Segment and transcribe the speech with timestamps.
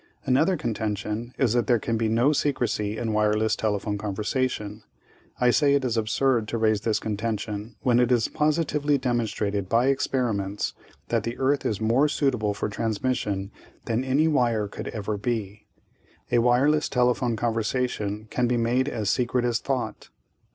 [0.25, 4.81] "Another contention is that there can be no secrecy in wireless telephone conversation.
[5.39, 9.89] I say it is absurd to raise this contention when it is positively demonstrated by
[9.89, 10.73] experiments
[11.09, 13.51] that the earth is more suitable for transmission
[13.85, 15.67] than any wire could ever be.
[16.31, 20.09] A wireless telephone conversation can be made as secret as thought.